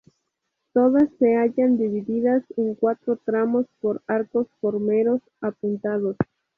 Todas 0.73 1.09
se 1.19 1.35
hallan 1.35 1.77
divididas 1.77 2.43
en 2.57 2.73
cuatro 2.73 3.17
tramos 3.23 3.67
por 3.79 4.01
arcos 4.07 4.47
formeros 4.59 5.21
apuntados. 5.41 6.15